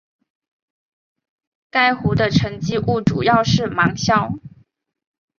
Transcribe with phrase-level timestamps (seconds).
[1.69, 4.33] 该湖的沉积物主要是芒硝。